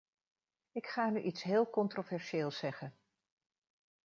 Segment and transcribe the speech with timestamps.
[0.71, 2.97] Ik ga nu iets heel controversieels zeggen.